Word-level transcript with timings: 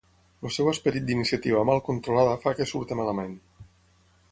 El 0.47 0.53
seu 0.53 0.69
esperit 0.71 1.05
d'iniciativa 1.09 1.61
mal 1.71 1.83
controlada 1.91 2.33
fa 2.47 2.55
que 2.61 2.69
surti 2.73 3.01
malament. 3.03 3.39